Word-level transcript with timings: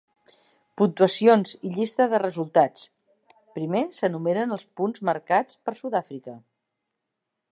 Puntuacions 0.81 1.51
i 1.69 1.73
llista 1.75 2.07
de 2.13 2.21
resultats. 2.23 2.87
Primer 3.59 3.83
s'enumeren 3.99 4.57
els 4.57 4.67
punts 4.81 5.05
marcats 5.13 5.63
per 5.67 5.75
Sudàfrica. 5.85 6.37